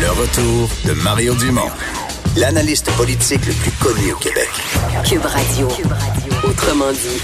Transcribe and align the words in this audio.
Le 0.00 0.10
retour 0.10 0.68
de 0.86 0.92
Mario 1.04 1.34
Dumont, 1.36 1.70
l'analyste 2.36 2.90
politique 2.96 3.46
le 3.46 3.52
plus 3.52 3.70
connu 3.72 4.12
au 4.12 4.16
Québec. 4.16 4.48
Cube 5.08 5.24
Radio. 5.24 5.68
Autrement 6.42 6.90
dit. 6.90 7.20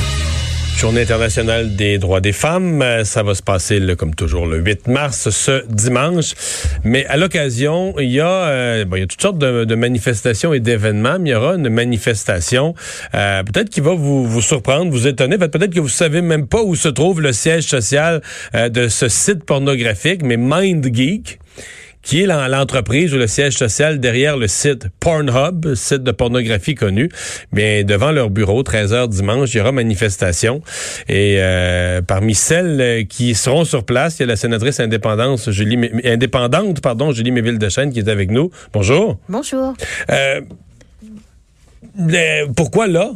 Journée 0.77 1.01
internationale 1.01 1.75
des 1.75 1.99
droits 1.99 2.21
des 2.21 2.33
femmes, 2.33 2.81
euh, 2.81 3.03
ça 3.03 3.25
va 3.25 3.35
se 3.35 3.43
passer 3.43 3.81
comme 3.99 4.15
toujours 4.15 4.47
le 4.47 4.59
8 4.59 4.87
mars, 4.87 5.31
ce 5.31 5.67
dimanche. 5.67 6.35
Mais 6.85 7.05
à 7.07 7.17
l'occasion, 7.17 7.99
il 7.99 8.13
y 8.13 8.21
a, 8.21 8.49
euh, 8.49 8.85
bon, 8.85 8.97
il 8.97 9.01
y 9.01 9.03
a 9.03 9.07
toutes 9.09 9.21
sortes 9.21 9.39
de, 9.39 9.75
manifestations 9.75 10.55
et 10.55 10.61
d'événements. 10.61 11.19
Mais 11.19 11.31
il 11.31 11.33
y 11.33 11.37
aura 11.37 11.57
une 11.57 11.71
manifestation, 11.71 12.77
euh, 13.15 13.43
peut-être 13.43 13.69
qui 13.69 13.81
va 13.81 13.95
vous, 13.95 14.25
vous 14.25 14.43
surprendre, 14.43 14.93
vous 14.93 15.09
étonner. 15.09 15.39
Peut-être 15.39 15.75
que 15.75 15.81
vous 15.81 15.89
savez 15.89 16.23
même 16.23 16.47
pas 16.47 16.63
où 16.63 16.77
se 16.77 16.89
trouve 16.89 17.21
le 17.21 17.33
siège 17.33 17.65
social 17.65 18.23
de 18.55 18.87
ce 18.87 19.09
site 19.09 19.45
pornographique, 19.45 20.23
mais 20.23 20.37
MindGeek 20.37 21.41
qui 22.03 22.23
est 22.23 22.27
l'entreprise 22.27 23.15
ou 23.15 23.19
le 23.19 23.27
siège 23.27 23.55
social 23.55 24.01
derrière 24.01 24.37
le 24.37 24.49
site 24.49 24.89
Pornhub, 25.01 25.75
site 25.75 26.03
de 26.03 26.13
pornographie 26.13 26.75
connu. 26.75 27.11
Bien, 27.53 27.85
devant 27.85 28.11
leur 28.13 28.31
bureau, 28.31 28.63
13h 28.63 29.09
dimanche, 29.09 29.55
il 29.55 29.59
y 29.59 29.61
aura 29.61 29.73
manifestation. 29.73 30.63
Et 31.09 31.37
euh, 31.39 32.01
parmi 32.03 32.35
celles 32.35 32.81
euh, 32.81 33.05
qui 33.05 33.35
seront 33.35 33.65
sur 33.65 33.85
place, 33.85 34.19
il 34.19 34.23
y 34.23 34.25
a 34.25 34.27
la 34.27 34.37
sénatrice 34.37 34.81
indépendante 34.81 35.51
Julie, 35.51 35.91
indépendante, 36.05 36.81
pardon, 36.81 37.13
Julie 37.13 37.31
Méville-Dechaine 37.31 37.93
qui 37.93 37.99
est 37.99 38.09
avec 38.09 38.31
nous. 38.31 38.51
Bonjour. 38.73 39.19
Bonjour. 39.29 39.75
Euh, 40.11 40.41
pourquoi 42.57 42.87
là? 42.87 43.11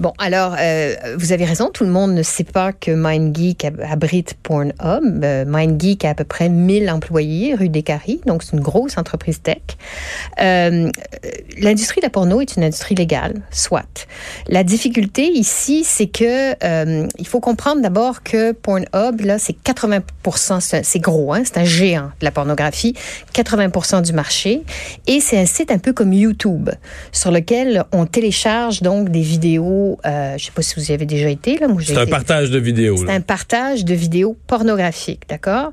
Bon, 0.00 0.12
alors, 0.18 0.56
euh, 0.58 0.94
vous 1.16 1.32
avez 1.32 1.44
raison, 1.44 1.70
tout 1.72 1.84
le 1.84 1.90
monde 1.90 2.12
ne 2.12 2.22
sait 2.22 2.44
pas 2.44 2.72
que 2.72 2.90
MindGeek 2.90 3.66
abrite 3.88 4.34
Pornhub. 4.42 5.22
Euh, 5.24 5.44
MindGeek 5.44 6.04
a 6.04 6.10
à 6.10 6.14
peu 6.14 6.24
près 6.24 6.48
1000 6.48 6.90
employés 6.90 7.54
rue 7.54 7.68
des 7.68 7.82
Caries, 7.82 8.20
donc 8.26 8.42
c'est 8.42 8.52
une 8.54 8.62
grosse 8.62 8.98
entreprise 8.98 9.40
tech. 9.42 9.58
Euh, 10.40 10.90
l'industrie 11.58 12.00
de 12.00 12.06
la 12.06 12.10
porno 12.10 12.40
est 12.40 12.56
une 12.56 12.64
industrie 12.64 12.94
légale, 12.94 13.42
soit. 13.50 14.06
La 14.48 14.64
difficulté 14.64 15.28
ici, 15.28 15.84
c'est 15.84 16.08
que 16.08 16.52
il 17.18 17.26
faut 17.26 17.40
comprendre 17.40 17.82
d'abord 17.82 18.22
que 18.22 18.52
Pornhub, 18.52 19.20
là, 19.20 19.38
c'est 19.38 19.56
80% 19.62 20.02
c'est 20.82 20.98
gros, 20.98 21.32
hein, 21.32 21.42
c'est 21.44 21.58
un 21.58 21.64
géant 21.64 22.10
de 22.20 22.24
la 22.24 22.30
pornographie, 22.30 22.94
80% 23.34 24.02
du 24.02 24.12
marché, 24.12 24.62
et 25.06 25.20
c'est 25.20 25.38
un 25.38 25.46
site 25.46 25.70
un 25.70 25.78
peu 25.78 25.92
comme 25.92 26.12
YouTube, 26.12 26.70
sur 27.12 27.30
lequel 27.30 27.84
on 27.92 28.06
télécharge 28.06 28.82
donc 28.82 29.10
des 29.10 29.20
vidéos. 29.20 29.98
Euh, 30.04 30.30
je 30.30 30.34
ne 30.34 30.38
sais 30.38 30.52
pas 30.52 30.62
si 30.62 30.74
vous 30.76 30.90
y 30.90 30.94
avez 30.94 31.06
déjà 31.06 31.28
été. 31.28 31.58
Là. 31.58 31.68
C'est 31.80 31.96
un 31.96 32.06
partage 32.06 32.50
de 32.50 32.58
vidéos. 32.58 32.96
C'est 32.96 33.12
un 33.12 33.20
partage 33.20 33.84
de 33.84 33.94
vidéos 33.94 34.36
pornographiques, 34.46 35.28
d'accord? 35.28 35.72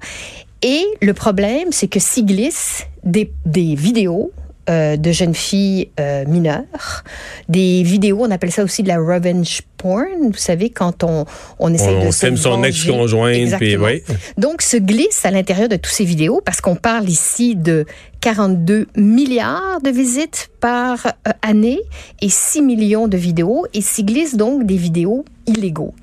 Et 0.61 0.83
le 1.01 1.13
problème, 1.13 1.71
c'est 1.71 1.87
que 1.87 1.99
s'y 1.99 2.23
glissent 2.23 2.85
des, 3.03 3.31
des 3.45 3.75
vidéos 3.75 4.31
euh, 4.69 4.97
de 4.97 5.11
jeunes 5.11 5.33
filles 5.33 5.89
euh, 5.99 6.25
mineures, 6.27 7.03
des 7.47 7.81
vidéos, 7.81 8.19
on 8.21 8.29
appelle 8.29 8.51
ça 8.51 8.63
aussi 8.63 8.83
de 8.83 8.87
la 8.87 8.97
revenge 8.97 9.61
porn, 9.77 10.29
vous 10.31 10.37
savez, 10.37 10.69
quand 10.69 11.03
on, 11.03 11.25
on 11.57 11.73
essaie 11.73 11.89
on 11.89 12.05
de 12.05 12.11
filme 12.11 12.37
son 12.37 12.63
ex-conjointe. 12.63 13.57
Puis, 13.57 13.77
oui. 13.77 14.03
Donc, 14.37 14.61
se 14.61 14.77
glisse 14.77 15.25
à 15.25 15.31
l'intérieur 15.31 15.69
de 15.69 15.75
tous 15.75 15.89
ces 15.89 16.05
vidéos, 16.05 16.41
parce 16.45 16.61
qu'on 16.61 16.75
parle 16.75 17.09
ici 17.09 17.55
de 17.55 17.85
42 18.21 18.87
milliards 18.95 19.81
de 19.83 19.89
visites 19.89 20.49
par 20.59 21.07
euh, 21.07 21.31
année 21.41 21.79
et 22.21 22.29
6 22.29 22.61
millions 22.61 23.07
de 23.07 23.17
vidéos, 23.17 23.65
et 23.73 23.81
s'y 23.81 24.03
glisse 24.03 24.35
donc 24.35 24.65
des 24.65 24.77
vidéos 24.77 25.25
illégaux. 25.47 25.95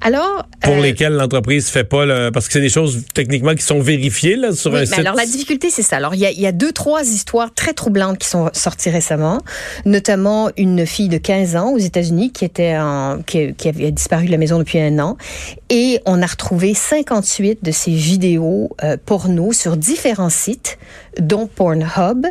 Alors, 0.00 0.46
pour 0.60 0.74
euh, 0.74 0.82
lesquels 0.82 1.14
l'entreprise 1.14 1.68
fait 1.68 1.84
pas, 1.84 2.30
parce 2.30 2.46
que 2.46 2.52
c'est 2.52 2.60
des 2.60 2.68
choses 2.68 3.04
techniquement 3.14 3.54
qui 3.54 3.62
sont 3.62 3.80
vérifiées 3.80 4.36
là, 4.36 4.52
sur 4.52 4.74
un 4.74 4.84
site. 4.84 4.98
Alors 4.98 5.14
la 5.14 5.24
difficulté, 5.24 5.70
c'est 5.70 5.82
ça. 5.82 5.96
Alors 5.96 6.14
il 6.14 6.20
y, 6.20 6.26
a, 6.26 6.30
y, 6.30 6.46
a, 6.46 6.52
deux, 6.52 6.72
trois 6.72 7.02
histoires 7.02 7.54
très 7.54 7.72
troublantes 7.72 8.18
qui 8.18 8.28
sont 8.28 8.50
sorties 8.52 8.90
récemment, 8.90 9.40
notamment 9.84 10.50
une 10.56 10.86
fille 10.86 11.08
de 11.08 11.18
15 11.18 11.56
ans 11.56 11.72
aux 11.72 11.78
États-Unis 11.78 12.32
qui 12.32 12.44
était 12.44 12.76
en, 12.76 13.22
qui, 13.24 13.54
qui, 13.54 13.68
avait 13.68 13.90
disparu 13.92 14.26
de 14.26 14.30
la 14.30 14.36
maison 14.36 14.58
depuis 14.58 14.78
un 14.78 14.98
an, 14.98 15.16
et 15.70 16.00
on 16.04 16.20
a 16.22 16.26
retrouvé 16.26 16.74
58 16.74 17.64
de 17.64 17.70
ces 17.70 17.92
vidéos 17.92 18.70
euh, 18.82 18.96
porno 19.04 19.52
sur 19.52 19.76
différents 19.76 20.30
sites, 20.30 20.78
dont 21.18 21.46
Pornhub, 21.46 22.26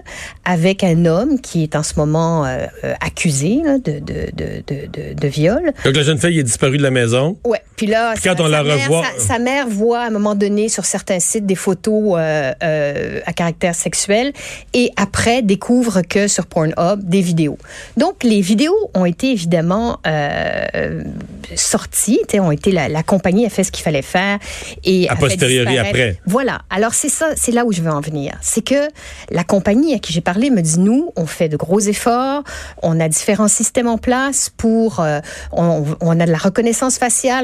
avec 0.45 0.83
un 0.83 1.05
homme 1.05 1.39
qui 1.39 1.63
est 1.63 1.75
en 1.75 1.83
ce 1.83 1.93
moment 1.97 2.45
euh, 2.45 2.65
accusé 2.99 3.61
là, 3.63 3.77
de, 3.77 3.99
de, 3.99 4.29
de, 4.33 4.63
de, 4.67 5.13
de 5.13 5.27
viol. 5.27 5.73
Donc 5.85 5.95
la 5.95 6.03
jeune 6.03 6.19
fille 6.19 6.39
est 6.39 6.43
disparue 6.43 6.77
de 6.77 6.83
la 6.83 6.91
maison. 6.91 7.12
Ouais. 7.43 7.61
Puis 7.75 7.87
là, 7.87 8.13
quand 8.23 8.39
on 8.39 8.47
la 8.47 8.61
revoit, 8.61 9.03
sa, 9.17 9.39
mère 9.39 9.67
voit 9.67 10.01
à 10.01 10.07
un 10.07 10.09
moment 10.09 10.35
donné 10.35 10.69
sur 10.69 10.85
certains 10.85 11.19
sites 11.19 11.45
des 11.45 11.55
photos 11.55 12.15
euh, 12.17 12.53
euh, 12.63 13.19
à 13.25 13.33
caractère 13.33 13.75
sexuel 13.75 14.31
et 14.73 14.91
après 14.95 15.41
découvre 15.41 16.01
que 16.01 16.27
sur 16.27 16.45
Pornhub 16.45 17.03
des 17.03 17.21
vidéos. 17.21 17.57
Donc 17.97 18.23
les 18.23 18.41
vidéos 18.41 18.77
ont 18.93 19.05
été 19.05 19.31
évidemment 19.31 19.99
euh, 20.05 21.03
sorties, 21.55 22.19
ont 22.39 22.51
été 22.51 22.71
la, 22.71 22.89
la, 22.89 23.03
compagnie 23.03 23.45
a 23.45 23.49
fait 23.49 23.63
ce 23.63 23.71
qu'il 23.71 23.83
fallait 23.83 24.01
faire 24.01 24.39
et 24.83 25.09
a, 25.09 25.15
posteriori 25.15 25.77
après. 25.77 26.17
Voilà. 26.25 26.61
Alors 26.69 26.93
c'est 26.93 27.09
ça, 27.09 27.31
c'est 27.35 27.51
là 27.51 27.65
où 27.65 27.71
je 27.71 27.81
veux 27.81 27.91
en 27.91 28.01
venir. 28.01 28.37
C'est 28.41 28.63
que 28.63 28.87
la 29.29 29.43
compagnie 29.43 29.93
à 29.93 29.99
qui 29.99 30.13
j'ai 30.13 30.21
parlé 30.21 30.49
me 30.49 30.61
dit 30.61 30.79
nous, 30.79 31.11
on 31.15 31.25
fait 31.25 31.49
de 31.49 31.57
gros 31.57 31.79
efforts, 31.79 32.43
on 32.81 32.99
a 32.99 33.07
différents 33.07 33.47
systèmes 33.47 33.87
en 33.87 33.97
place 33.97 34.49
pour, 34.55 34.99
euh, 34.99 35.19
on, 35.51 35.85
on 36.01 36.19
a 36.19 36.25
de 36.25 36.31
la 36.31 36.37
reconnaissance 36.37 36.97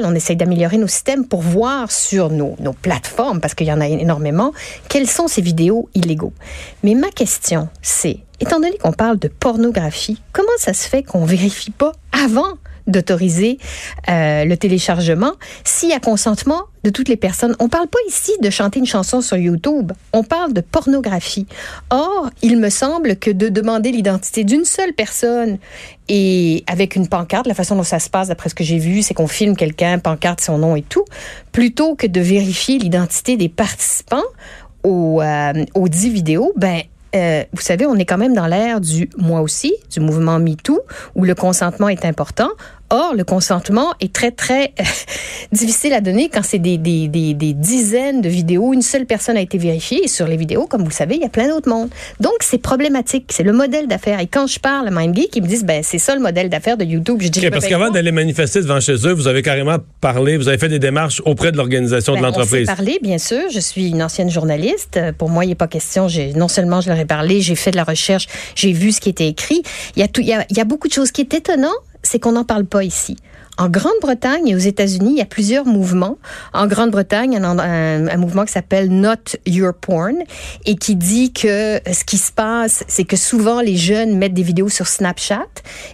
on 0.04 0.14
essaye 0.14 0.36
d'améliorer 0.36 0.78
nos 0.78 0.86
systèmes 0.86 1.26
pour 1.26 1.42
voir 1.42 1.90
sur 1.90 2.30
nos, 2.30 2.56
plateformes, 2.80 3.40
parce 3.40 3.54
qu'il 3.54 3.66
y 3.66 3.72
en 3.72 3.80
a 3.80 3.88
énormément, 3.88 4.52
quelles 4.88 5.08
sont 5.08 5.28
ces 5.28 5.42
vidéos 5.42 5.88
illégaux. 5.94 6.32
Mais 6.82 6.94
ma 6.94 7.10
question, 7.10 7.68
c'est, 7.82 8.20
étant 8.40 8.58
donné 8.58 8.78
qu'on 8.78 8.92
parle 8.92 9.18
de 9.18 9.28
pornographie, 9.28 10.22
comment 10.32 10.48
ça 10.56 10.72
se 10.72 10.88
fait 10.88 11.02
qu'on 11.02 11.26
vérifie 11.26 11.72
pas 11.72 11.92
avant 12.12 12.54
d'autoriser 12.90 13.58
euh, 14.08 14.44
le 14.44 14.56
téléchargement 14.56 15.32
s'il 15.64 15.90
y 15.90 15.92
a 15.92 16.00
consentement 16.00 16.62
de 16.84 16.90
toutes 16.90 17.08
les 17.08 17.16
personnes. 17.16 17.54
On 17.58 17.68
parle 17.68 17.88
pas 17.88 17.98
ici 18.08 18.32
de 18.40 18.50
chanter 18.50 18.78
une 18.78 18.86
chanson 18.86 19.20
sur 19.20 19.36
YouTube, 19.36 19.92
on 20.12 20.22
parle 20.22 20.52
de 20.52 20.60
pornographie. 20.60 21.46
Or, 21.90 22.30
il 22.42 22.58
me 22.58 22.70
semble 22.70 23.16
que 23.16 23.30
de 23.30 23.48
demander 23.48 23.92
l'identité 23.92 24.44
d'une 24.44 24.64
seule 24.64 24.92
personne 24.94 25.58
et 26.08 26.64
avec 26.66 26.96
une 26.96 27.06
pancarte, 27.06 27.46
la 27.46 27.54
façon 27.54 27.76
dont 27.76 27.82
ça 27.82 27.98
se 27.98 28.08
passe, 28.08 28.28
d'après 28.28 28.48
ce 28.48 28.54
que 28.54 28.64
j'ai 28.64 28.78
vu, 28.78 29.02
c'est 29.02 29.14
qu'on 29.14 29.28
filme 29.28 29.56
quelqu'un, 29.56 29.98
pancarte, 29.98 30.40
son 30.40 30.58
nom 30.58 30.74
et 30.74 30.82
tout, 30.82 31.04
plutôt 31.52 31.94
que 31.94 32.06
de 32.06 32.20
vérifier 32.20 32.78
l'identité 32.78 33.36
des 33.36 33.48
participants 33.48 34.22
aux, 34.82 35.20
euh, 35.20 35.64
aux 35.74 35.88
10 35.88 36.10
vidéos, 36.10 36.52
ben 36.56 36.82
euh, 37.14 37.44
vous 37.52 37.60
savez, 37.60 37.86
on 37.86 37.96
est 37.96 38.04
quand 38.04 38.18
même 38.18 38.34
dans 38.34 38.46
l'ère 38.46 38.80
du 38.80 39.10
moi 39.16 39.40
aussi, 39.40 39.74
du 39.90 40.00
mouvement 40.00 40.38
MeToo, 40.38 40.80
où 41.14 41.24
le 41.24 41.34
consentement 41.34 41.88
est 41.88 42.04
important. 42.04 42.48
Or, 42.90 43.14
le 43.14 43.22
consentement 43.22 43.94
est 44.00 44.12
très, 44.12 44.32
très 44.32 44.72
difficile 45.52 45.92
à 45.92 46.00
donner 46.00 46.28
quand 46.28 46.42
c'est 46.42 46.58
des, 46.58 46.76
des, 46.76 47.06
des, 47.06 47.34
des, 47.34 47.52
dizaines 47.52 48.20
de 48.20 48.28
vidéos. 48.28 48.72
Une 48.72 48.82
seule 48.82 49.06
personne 49.06 49.36
a 49.36 49.40
été 49.40 49.58
vérifiée. 49.58 50.04
Et 50.04 50.08
sur 50.08 50.26
les 50.26 50.36
vidéos, 50.36 50.66
comme 50.66 50.82
vous 50.82 50.88
le 50.88 50.94
savez, 50.94 51.14
il 51.14 51.22
y 51.22 51.24
a 51.24 51.28
plein 51.28 51.48
d'autres 51.48 51.68
mondes. 51.68 51.90
Donc, 52.18 52.34
c'est 52.40 52.58
problématique. 52.58 53.26
C'est 53.30 53.44
le 53.44 53.52
modèle 53.52 53.86
d'affaires. 53.86 54.18
Et 54.18 54.26
quand 54.26 54.48
je 54.48 54.58
parle 54.58 54.88
à 54.88 54.90
MindGeek, 54.90 55.36
ils 55.36 55.42
me 55.42 55.46
disent, 55.46 55.64
ben, 55.64 55.82
c'est 55.84 55.98
ça 55.98 56.16
le 56.16 56.20
modèle 56.20 56.48
d'affaires 56.48 56.76
de 56.76 56.84
YouTube. 56.84 57.18
Je 57.20 57.28
dis, 57.28 57.48
parce 57.48 57.66
qu'avant 57.66 57.90
d'aller 57.90 58.12
manifester 58.12 58.60
devant 58.60 58.80
chez 58.80 59.06
eux, 59.06 59.12
vous 59.12 59.28
avez 59.28 59.42
carrément 59.42 59.76
parlé, 60.00 60.36
vous 60.36 60.48
avez 60.48 60.58
fait 60.58 60.68
des 60.68 60.80
démarches 60.80 61.22
auprès 61.24 61.52
de 61.52 61.56
l'organisation 61.56 62.14
de 62.14 62.20
ben, 62.20 62.26
l'entreprise. 62.26 62.68
On 62.68 62.74
parlé, 62.74 62.98
bien 63.02 63.18
sûr. 63.18 63.42
Je 63.52 63.60
suis 63.60 63.90
une 63.90 64.02
ancienne 64.02 64.30
journaliste. 64.30 64.98
Pour 65.16 65.28
moi, 65.28 65.44
il 65.44 65.48
n'y 65.48 65.52
a 65.52 65.56
pas 65.56 65.68
question. 65.68 66.08
Non 66.34 66.48
seulement 66.48 66.80
je 66.80 66.88
leur 66.88 66.98
ai 66.98 67.04
parlé, 67.04 67.40
j'ai 67.40 67.54
fait 67.54 67.70
de 67.70 67.76
la 67.76 67.84
recherche, 67.84 68.26
j'ai 68.54 68.72
vu 68.72 68.90
ce 68.90 69.00
qui 69.00 69.08
était 69.08 69.28
écrit. 69.28 69.62
Il 69.96 70.00
y 70.00 70.02
a, 70.02 70.08
tout, 70.08 70.20
il 70.20 70.26
y 70.26 70.32
a, 70.32 70.44
il 70.50 70.56
y 70.56 70.60
a 70.60 70.64
beaucoup 70.64 70.88
de 70.88 70.92
choses 70.92 71.12
qui 71.12 71.20
est 71.20 71.34
étonnant 71.34 71.72
c'est 72.02 72.18
qu'on 72.18 72.32
n'en 72.32 72.44
parle 72.44 72.64
pas 72.64 72.84
ici. 72.84 73.16
En 73.60 73.68
Grande-Bretagne 73.68 74.48
et 74.48 74.54
aux 74.54 74.58
États-Unis, 74.58 75.10
il 75.10 75.18
y 75.18 75.20
a 75.20 75.26
plusieurs 75.26 75.66
mouvements. 75.66 76.16
En 76.54 76.66
Grande-Bretagne, 76.66 77.34
il 77.34 77.42
y 77.42 77.44
a 77.44 77.46
un, 77.46 78.16
mouvement 78.16 78.46
qui 78.46 78.52
s'appelle 78.52 78.88
Not 78.88 79.36
Your 79.44 79.74
Porn 79.74 80.14
et 80.64 80.76
qui 80.76 80.96
dit 80.96 81.30
que 81.34 81.78
ce 81.92 82.04
qui 82.04 82.16
se 82.16 82.32
passe, 82.32 82.84
c'est 82.88 83.04
que 83.04 83.16
souvent 83.16 83.60
les 83.60 83.76
jeunes 83.76 84.16
mettent 84.16 84.32
des 84.32 84.42
vidéos 84.42 84.70
sur 84.70 84.86
Snapchat 84.86 85.44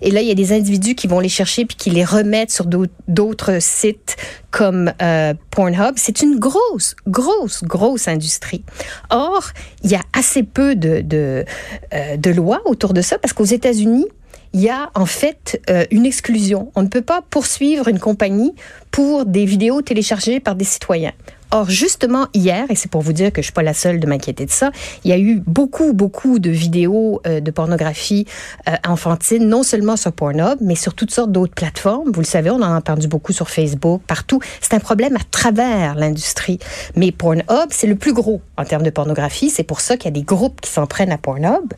et 0.00 0.12
là, 0.12 0.20
il 0.20 0.28
y 0.28 0.30
a 0.30 0.36
des 0.36 0.52
individus 0.52 0.94
qui 0.94 1.08
vont 1.08 1.18
les 1.18 1.28
chercher 1.28 1.64
puis 1.64 1.76
qui 1.76 1.90
les 1.90 2.04
remettent 2.04 2.52
sur 2.52 2.66
d'autres 3.08 3.60
sites 3.60 4.16
comme 4.52 4.92
euh, 5.02 5.34
Pornhub. 5.50 5.94
C'est 5.96 6.22
une 6.22 6.38
grosse, 6.38 6.94
grosse, 7.08 7.64
grosse 7.64 8.06
industrie. 8.06 8.62
Or, 9.10 9.42
il 9.82 9.90
y 9.90 9.96
a 9.96 10.02
assez 10.12 10.44
peu 10.44 10.76
de, 10.76 11.04
euh, 11.12 12.16
de 12.16 12.30
lois 12.30 12.60
autour 12.64 12.92
de 12.92 13.00
ça 13.00 13.18
parce 13.18 13.32
qu'aux 13.32 13.44
États-Unis, 13.44 14.06
il 14.52 14.60
y 14.60 14.68
a 14.68 14.90
en 14.94 15.06
fait 15.06 15.60
euh, 15.70 15.84
une 15.90 16.06
exclusion. 16.06 16.72
On 16.74 16.82
ne 16.82 16.88
peut 16.88 17.02
pas 17.02 17.22
poursuivre 17.28 17.88
une 17.88 17.98
compagnie 17.98 18.54
pour 18.90 19.24
des 19.24 19.44
vidéos 19.44 19.82
téléchargées 19.82 20.40
par 20.40 20.54
des 20.54 20.64
citoyens. 20.64 21.12
Or, 21.52 21.70
justement, 21.70 22.26
hier, 22.34 22.66
et 22.70 22.74
c'est 22.74 22.90
pour 22.90 23.02
vous 23.02 23.12
dire 23.12 23.32
que 23.32 23.40
je 23.40 23.46
suis 23.46 23.52
pas 23.52 23.62
la 23.62 23.74
seule 23.74 24.00
de 24.00 24.06
m'inquiéter 24.06 24.46
de 24.46 24.50
ça, 24.50 24.72
il 25.04 25.10
y 25.10 25.12
a 25.12 25.18
eu 25.18 25.42
beaucoup, 25.46 25.92
beaucoup 25.92 26.38
de 26.38 26.50
vidéos 26.50 27.20
euh, 27.26 27.40
de 27.40 27.50
pornographie 27.50 28.26
euh, 28.68 28.72
enfantine, 28.86 29.48
non 29.48 29.62
seulement 29.62 29.96
sur 29.96 30.12
Pornhub, 30.12 30.58
mais 30.60 30.74
sur 30.74 30.94
toutes 30.94 31.12
sortes 31.12 31.30
d'autres 31.30 31.54
plateformes. 31.54 32.10
Vous 32.12 32.20
le 32.20 32.26
savez, 32.26 32.50
on 32.50 32.56
en 32.56 32.62
a 32.62 32.76
entendu 32.76 33.06
beaucoup 33.06 33.32
sur 33.32 33.48
Facebook, 33.48 34.02
partout. 34.06 34.40
C'est 34.60 34.74
un 34.74 34.80
problème 34.80 35.16
à 35.16 35.24
travers 35.30 35.94
l'industrie. 35.94 36.58
Mais 36.96 37.12
Pornhub, 37.12 37.68
c'est 37.70 37.86
le 37.86 37.96
plus 37.96 38.12
gros 38.12 38.40
en 38.56 38.64
termes 38.64 38.82
de 38.82 38.90
pornographie. 38.90 39.50
C'est 39.50 39.62
pour 39.62 39.80
ça 39.80 39.96
qu'il 39.96 40.06
y 40.06 40.08
a 40.08 40.18
des 40.18 40.22
groupes 40.22 40.60
qui 40.60 40.70
s'en 40.70 40.86
prennent 40.86 41.12
à 41.12 41.18
Pornhub. 41.18 41.72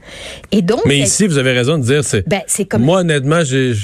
Et 0.51 0.63
donc... 0.63 0.81
Mais 0.87 0.99
ici, 0.99 1.27
vous 1.27 1.39
avez 1.39 1.53
raison 1.53 1.79
de 1.79 1.83
dire, 1.83 2.05
c'est... 2.05 2.27
Ben, 2.27 2.43
c'est 2.47 2.65
comme... 2.65 2.83
Moi, 2.83 3.01
honnêtement, 3.01 3.45
j'ai... 3.45 3.75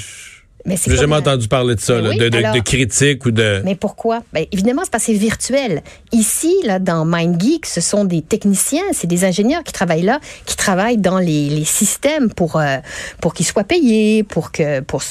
Mais 0.65 0.75
J'ai 0.83 0.95
jamais 0.95 1.15
entendu 1.15 1.47
parler 1.47 1.75
de 1.75 1.79
ça, 1.79 1.95
Mais 1.95 2.01
là, 2.01 2.09
oui, 2.09 2.17
de, 2.17 2.29
de, 2.29 2.37
alors- 2.37 2.53
de 2.55 2.59
critiques 2.59 3.25
ou 3.25 3.31
de. 3.31 3.61
Mais 3.63 3.75
pourquoi? 3.75 4.23
Ben, 4.33 4.45
évidemment, 4.51 4.81
c'est 4.83 4.91
parce 4.91 5.05
que 5.05 5.11
c'est 5.11 5.17
virtuel. 5.17 5.81
Ici, 6.11 6.53
là, 6.63 6.79
dans 6.79 7.05
MindGeek, 7.05 7.65
ce 7.65 7.81
sont 7.81 8.03
des 8.05 8.21
techniciens, 8.21 8.83
c'est 8.91 9.07
des 9.07 9.25
ingénieurs 9.25 9.63
qui 9.63 9.73
travaillent 9.73 10.01
là, 10.01 10.19
qui 10.45 10.55
travaillent 10.55 10.97
dans 10.97 11.19
les, 11.19 11.49
les 11.49 11.65
systèmes 11.65 12.31
pour, 12.33 12.55
euh, 12.59 12.77
pour 13.21 13.33
qu'ils 13.33 13.45
soient 13.45 13.63
payés, 13.63 14.23
pour 14.23 14.51
que. 14.51 14.79
Pour 14.79 15.03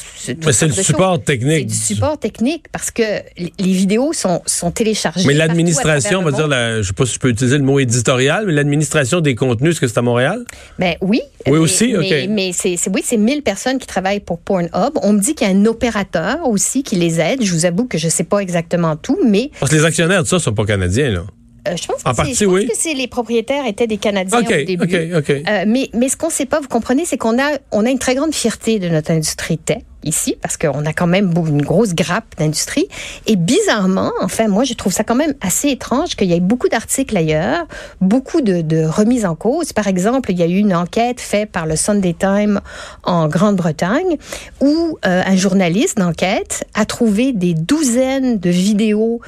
Mais 0.45 0.53
c'est 0.53 0.67
le 0.67 0.73
support 0.73 1.17
choses. 1.17 1.25
technique. 1.25 1.59
C'est 1.71 1.79
du 1.79 1.95
support 1.95 2.19
technique 2.19 2.65
parce 2.73 2.91
que 2.91 3.03
les 3.39 3.73
vidéos 3.73 4.13
sont, 4.13 4.43
sont 4.47 4.71
téléchargées. 4.73 5.27
Mais 5.27 5.35
l'administration, 5.35 6.19
on 6.21 6.23
va 6.25 6.33
dire, 6.33 6.49
la, 6.49 6.83
je 6.83 6.89
sais 6.89 6.93
pas 6.93 7.07
si 7.07 7.15
je 7.15 7.19
peux 7.21 7.29
utiliser 7.29 7.59
le 7.59 7.65
mot 7.65 7.79
éditorial, 7.79 8.45
mais 8.47 8.53
l'administration 8.53 9.21
des 9.21 9.35
contenus, 9.35 9.73
est-ce 9.73 9.81
que 9.81 9.87
c'est 9.87 9.99
à 9.99 10.03
Montréal? 10.03 10.45
Ben 10.79 10.97
oui. 11.01 11.21
Oui, 11.47 11.53
mais- 11.53 11.59
aussi? 11.59 11.95
OK. 11.97 12.05
mais 12.31 12.51
c'est, 12.53 12.77
c'est- 12.77 12.91
oui, 12.91 13.03
c'est 13.05 13.17
1000 13.19 13.43
personnes 13.43 13.79
qui 13.79 13.87
travaillent 13.87 14.21
pour 14.21 14.39
Pornhub. 14.39 14.71
On 15.03 15.13
me 15.13 15.21
dit 15.21 15.35
qu'il 15.35 15.44
y 15.45 15.53
a 15.53 15.55
un 15.55 15.67
opérateur 15.67 16.49
aussi 16.49 16.83
qui 16.83 16.97
les 16.97 17.21
aide. 17.21 17.43
Je 17.43 17.53
vous 17.53 17.67
avoue 17.67 17.87
que 17.87 17.99
je 17.99 18.09
sais 18.09 18.25
pas 18.25 18.39
exactement 18.39 18.97
tout, 18.97 19.19
mais 19.25 19.51
Parce 19.61 19.71
que 19.71 19.77
les 19.77 19.85
actionnaires 19.85 20.23
de 20.23 20.29
ça 20.29 20.39
sont 20.39 20.53
pas 20.53 20.65
canadiens, 20.65 21.11
là. 21.11 21.25
Euh, 21.69 21.77
je 21.77 21.87
pense 21.87 22.03
que 22.03 22.09
En 22.09 22.15
partie, 22.15 22.35
je 22.35 22.45
pense 22.45 22.55
oui. 22.55 22.67
que 22.67 22.97
les 22.97 23.09
propriétaires 23.09 23.67
étaient 23.67 23.87
des 23.87 23.97
Canadiens 23.97 24.39
au 24.39 24.43
début. 24.43 24.85
OK, 24.85 25.19
OK. 25.19 25.31
Euh, 25.31 25.65
mais, 25.67 25.91
mais 25.95 26.09
ce 26.09 26.17
qu'on 26.17 26.29
ne 26.29 26.33
sait 26.33 26.47
pas, 26.47 26.61
vous 26.61 26.69
comprenez, 26.69 27.05
c'est 27.05 27.17
qu'on 27.17 27.39
a, 27.39 27.59
on 27.73 27.87
a 27.87 27.91
une 27.91 27.99
très 27.99 28.15
grande 28.15 28.35
fierté 28.35 28.79
de 28.79 28.89
notre 28.89 29.11
industrie 29.11 29.59
tech 29.59 29.79
ici, 30.05 30.37
parce 30.41 30.57
qu'on 30.57 30.85
a 30.85 30.93
quand 30.93 31.07
même 31.07 31.33
une 31.49 31.63
grosse 31.63 31.95
grappe 31.95 32.37
d'industrie. 32.39 32.89
Et 33.27 33.37
bizarrement, 33.37 34.13
enfin, 34.23 34.49
moi, 34.49 34.65
je 34.65 34.75
trouve 34.75 34.93
ça 34.93 35.03
quand 35.03 35.15
même 35.15 35.35
assez 35.41 35.71
étrange 35.71 36.15
qu'il 36.17 36.29
y 36.29 36.35
ait 36.35 36.41
beaucoup 36.41 36.69
d'articles 36.69 37.17
ailleurs, 37.17 37.67
beaucoup 38.03 38.41
de, 38.41 38.61
de 38.61 38.85
remises 38.85 39.25
en 39.25 39.35
cause. 39.35 39.73
Par 39.73 39.87
exemple, 39.87 40.31
il 40.31 40.39
y 40.39 40.43
a 40.43 40.47
eu 40.47 40.59
une 40.59 40.75
enquête 40.75 41.21
faite 41.21 41.51
par 41.51 41.67
le 41.67 41.77
Sunday 41.77 42.15
Times 42.19 42.61
en 43.03 43.29
Grande-Bretagne, 43.29 44.19
où 44.61 44.99
euh, 45.07 45.23
un 45.25 45.37
journaliste 45.37 45.99
d'enquête 45.99 46.67
a 46.75 46.85
trouvé 46.85 47.33
des 47.33 47.55
douzaines 47.55 48.39
de 48.39 48.51
vidéos 48.51 49.21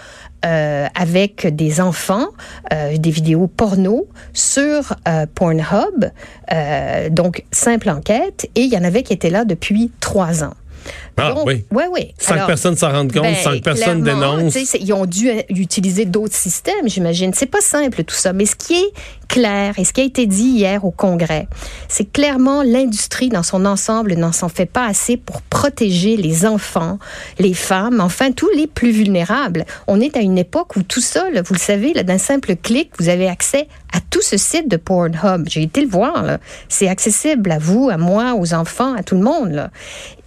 euh, 0.46 0.86
avec 0.94 1.54
des 1.56 1.80
enfants, 1.80 2.28
euh, 2.72 2.96
des 2.98 3.10
vidéos 3.10 3.48
porno 3.48 4.06
sur 4.32 4.94
euh, 5.08 5.26
Pornhub. 5.34 6.10
Donc, 7.10 7.42
simple 7.50 7.90
enquête. 7.90 8.48
Et 8.54 8.62
il 8.62 8.72
y 8.72 8.78
en 8.78 8.84
avait 8.84 9.02
qui 9.02 9.12
étaient 9.12 9.30
là 9.30 9.44
depuis 9.44 9.90
trois 9.98 10.44
ans. 10.44 10.54
Ah, 11.16 11.32
Donc, 11.32 11.46
oui. 11.46 11.64
ouais, 11.72 11.88
ouais. 11.88 12.14
Sans 12.18 12.34
Alors, 12.34 12.44
que 12.44 12.50
personne 12.52 12.76
s'en 12.76 12.92
rende 12.92 13.12
compte, 13.12 13.22
ben, 13.22 13.34
sans 13.34 13.52
que 13.52 13.62
personne 13.62 14.02
dénonce. 14.02 14.54
Ils 14.74 14.92
ont 14.92 15.06
dû 15.06 15.30
utiliser 15.48 16.04
d'autres 16.04 16.36
systèmes, 16.36 16.88
j'imagine. 16.88 17.32
C'est 17.34 17.46
pas 17.46 17.60
simple 17.60 18.04
tout 18.04 18.14
ça, 18.14 18.32
mais 18.32 18.46
ce 18.46 18.54
qui 18.54 18.74
est 18.74 18.92
clair 19.28 19.78
et 19.78 19.84
ce 19.84 19.92
qui 19.92 20.00
a 20.00 20.04
été 20.04 20.26
dit 20.26 20.48
hier 20.48 20.84
au 20.84 20.90
Congrès, 20.90 21.48
c'est 21.88 22.10
clairement 22.10 22.62
l'industrie 22.62 23.28
dans 23.28 23.42
son 23.42 23.64
ensemble 23.64 24.14
n'en 24.14 24.32
s'en 24.32 24.48
fait 24.48 24.66
pas 24.66 24.86
assez 24.86 25.16
pour 25.16 25.42
protéger 25.42 26.16
les 26.16 26.46
enfants, 26.46 26.98
les 27.38 27.54
femmes, 27.54 28.00
enfin 28.00 28.32
tous 28.32 28.50
les 28.50 28.66
plus 28.66 28.90
vulnérables. 28.90 29.64
On 29.86 30.00
est 30.00 30.16
à 30.16 30.20
une 30.20 30.38
époque 30.38 30.76
où 30.76 30.82
tout 30.82 31.00
ça, 31.00 31.24
vous 31.30 31.54
le 31.54 31.58
savez, 31.58 31.92
d'un 31.92 32.18
simple 32.18 32.56
clic, 32.56 32.90
vous 32.98 33.08
avez 33.08 33.28
accès 33.28 33.68
à 33.92 34.00
tout 34.10 34.22
ce 34.22 34.36
site 34.36 34.68
de 34.68 34.76
Pornhub. 34.76 35.48
J'ai 35.48 35.62
été 35.62 35.80
le 35.80 35.88
voir. 35.88 36.38
C'est 36.68 36.88
accessible 36.88 37.50
à 37.50 37.58
vous, 37.58 37.88
à 37.90 37.96
moi, 37.96 38.34
aux 38.38 38.54
enfants, 38.54 38.94
à 38.94 39.02
tout 39.02 39.14
le 39.14 39.22
monde. 39.22 39.70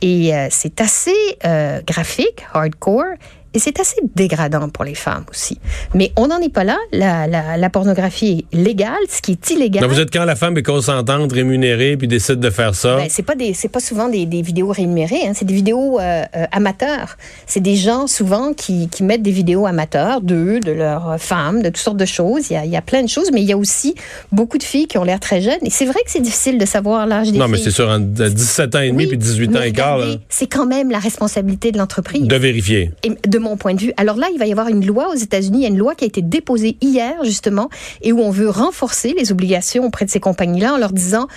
Et 0.02 0.34
euh, 0.34 0.48
c'est 0.50 0.82
assez 0.82 1.14
euh, 1.46 1.82
graphique, 1.86 2.46
hardcore, 2.54 3.16
et 3.54 3.60
c'est 3.60 3.80
assez 3.80 3.96
dégradant 4.16 4.70
pour 4.70 4.84
les 4.84 4.96
femmes 4.96 5.26
aussi. 5.30 5.60
Mais 5.96 6.12
on 6.16 6.28
n'en 6.28 6.40
est 6.40 6.54
pas 6.54 6.64
là. 6.64 6.78
La, 6.92 7.28
la, 7.28 7.58
la 7.58 7.70
pornographie 7.70 8.46
est 8.52 8.56
légale. 8.56 8.94
Ce 9.10 9.22
qui 9.22 9.32
est 9.32 9.50
illégal, 9.52 9.84
Donc, 9.84 9.92
vous 9.92 10.00
êtes 10.00 10.12
quand 10.12 10.26
la 10.26 10.36
femme 10.36 10.58
est 10.58 10.64
consentante, 10.64 11.32
rémunérée, 11.32 11.98
puis 11.98 12.08
décide 12.08 12.40
de 12.40 12.50
faire 12.50 12.76
ça? 12.76 12.98
ben, 12.98 13.08
c'est 13.10 13.24
pas 13.24 13.36
des, 13.36 13.54
c'est 13.54 13.68
pas 13.70 13.80
souvent 13.80 14.08
des, 14.10 14.26
des 14.26 14.42
vidéos 14.42 14.70
rémunérées. 14.72 15.22
Hein, 15.28 15.32
c'est 15.34 15.46
des 15.46 15.54
vidéos 15.54 16.00
euh, 16.00 16.24
euh, 16.36 16.46
amateurs. 16.52 17.18
C'est 17.48 17.60
des 17.62 17.76
gens 17.76 18.08
souvent 18.08 18.54
qui, 18.54 18.88
qui 18.90 19.04
mettent 19.04 19.24
des 19.24 19.32
vidéos 19.32 19.66
amateurs 19.66 20.22
d'eux, 20.22 20.60
de 20.60 20.72
leurs 20.72 21.20
femmes, 21.20 21.62
de 21.62 21.70
toutes 21.70 21.78
sortes 21.78 21.98
de 21.98 22.06
choses. 22.06 22.50
Il 22.50 22.54
y, 22.54 22.58
a, 22.58 22.66
il 22.66 22.72
y 22.72 22.78
a 22.78 22.82
plein 22.82 23.02
de 23.04 23.10
choses, 23.10 23.30
mais 23.34 23.42
il 23.42 23.48
y 23.48 23.54
a 23.54 23.58
aussi 23.58 23.96
beaucoup 24.32 24.58
de 24.58 24.64
filles 24.64 24.88
qui 24.88 24.98
ont 24.98 25.04
l'air 25.04 25.20
très 25.20 25.42
jeunes. 25.42 25.60
Et 25.64 25.70
c'est 25.70 25.86
vrai 25.86 26.00
que 26.06 26.12
c'est 26.12 26.22
difficile 26.22 26.58
de 26.58 26.66
savoir 26.66 27.08
l'âge 27.08 27.32
des 27.32 27.38
non, 27.40 27.48
mais 27.48 27.58
filles. 27.58 27.66
c'est 27.66 27.72
sûr, 27.72 27.90
en 27.90 28.00
17 28.00 28.76
ans 28.76 28.80
et 28.82 28.90
demi 28.92 29.04
Oui, 29.06 29.08
puis 29.10 29.18
18 29.18 29.48
ans 29.50 29.52
mais 29.60 29.70
et 29.70 29.72
quart, 29.74 30.00
C'est 30.30 30.48
quand 30.48 30.66
même 30.68 30.92
la 30.92 31.00
responsabilité 31.00 31.72
de 31.72 31.78
l'entreprise. 31.78 32.24
de 32.28 32.36
vérifier. 32.36 32.92
Et 33.04 33.12
de 33.28 33.39
mon 33.40 33.58
point 33.58 33.74
de 33.74 33.82
vue. 33.82 33.94
Alors 33.98 34.18
là, 34.18 34.28
il 34.34 34.40
va 34.40 34.46
y 34.46 34.52
avoir 34.52 34.68
une 34.68 34.86
loi 34.86 35.10
aux 35.10 35.16
États-Unis, 35.16 35.60
il 35.60 35.64
y 35.64 35.66
a 35.66 35.70
une 35.70 35.78
loi 35.78 35.96
qui 35.96 36.06
a 36.06 36.08
été 36.08 36.22
déposée 36.22 36.78
hier, 36.82 37.24
justement, 37.24 37.70
et 38.02 38.12
où 38.12 38.20
on 38.20 38.32
veut 38.32 38.50
renforcer 38.50 39.14
les 39.18 39.32
obligations 39.32 39.86
auprès 39.86 40.06
de 40.06 40.10
ces 40.10 40.20
compagnies-là 40.20 40.74
en 40.74 40.78
leur 40.78 40.92
disant 40.92 41.28